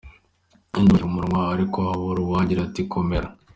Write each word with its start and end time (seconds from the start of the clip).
Induru 0.79 0.95
ayiha 1.03 1.07
umunwa, 1.11 1.39
ariko 1.53 1.77
habura 1.87 2.19
uwagira, 2.21 2.59
ati: 2.67 2.81
"Komera. 2.91 3.27